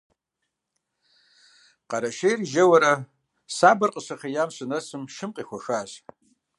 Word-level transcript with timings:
Къэрэшейр 1.89 2.39
жэурэ 2.51 2.93
сабэр 3.55 3.89
къыщыхъеям 3.93 4.49
щынэсым, 4.55 5.03
шым 5.15 5.31
къехуэхащ. 5.35 5.91